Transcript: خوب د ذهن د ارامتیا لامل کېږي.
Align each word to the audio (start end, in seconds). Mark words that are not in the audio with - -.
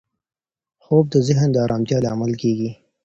خوب 0.83 1.05
د 1.13 1.15
ذهن 1.27 1.47
د 1.51 1.57
ارامتیا 1.65 1.97
لامل 2.05 2.33
کېږي. 2.41 2.71